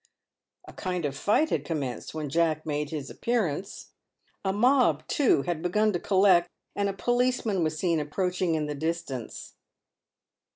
A 0.67 0.73
kind 0.73 1.05
of 1.05 1.15
fight 1.15 1.51
had 1.51 1.63
commenced 1.63 2.15
when 2.15 2.27
Jack 2.27 2.65
made 2.65 2.89
his 2.89 3.11
appearance. 3.11 3.91
A 4.43 4.51
mob, 4.51 5.05
too, 5.07 5.43
had 5.43 5.61
begun 5.61 5.93
to 5.93 5.99
collect, 5.99 6.49
and 6.75 6.89
a 6.89 6.93
policeman 6.93 7.63
was 7.63 7.77
seen 7.77 7.99
approach 7.99 8.41
ing 8.41 8.55
in 8.55 8.65
the 8.65 8.73
distance. 8.73 9.53